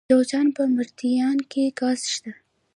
د 0.07 0.11
جوزجان 0.11 0.47
په 0.57 0.63
مردیان 0.75 1.37
کې 1.51 1.63
ګاز 1.79 1.99
شته. 2.13 2.31